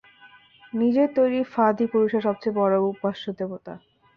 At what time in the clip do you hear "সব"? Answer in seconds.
2.23-2.35